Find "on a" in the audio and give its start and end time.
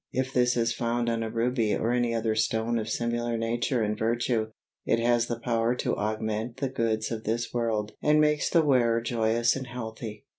1.11-1.29